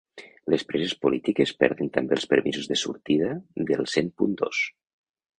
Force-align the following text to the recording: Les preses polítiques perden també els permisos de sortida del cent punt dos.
Les 0.51 0.63
preses 0.69 0.93
polítiques 1.05 1.51
perden 1.63 1.91
també 1.97 2.17
els 2.17 2.25
permisos 2.31 2.65
de 2.71 2.77
sortida 2.85 3.29
del 3.73 3.85
cent 3.93 4.09
punt 4.23 4.33
dos. 4.41 4.63